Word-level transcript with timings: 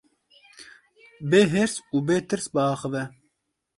Bê 1.29 1.41
hêrs 1.53 1.75
û 1.95 1.97
bê 2.07 2.17
tirs 2.27 2.45
biaxive. 2.53 3.03